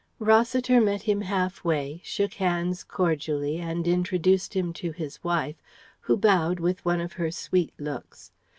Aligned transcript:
Rossiter 0.17 0.81
met 0.81 1.03
him 1.03 1.21
half 1.21 1.63
way, 1.63 2.01
shook 2.03 2.33
hands 2.33 2.83
cordially 2.83 3.57
and 3.59 3.87
introduced 3.87 4.55
him 4.55 4.73
to 4.73 4.91
his 4.91 5.23
wife 5.23 5.61
who 5.99 6.17
bowed 6.17 6.59
with 6.59 6.83
one 6.83 6.99
of 6.99 7.13
her 7.13 7.29
"sweet" 7.29 7.71
looks. 7.77 8.31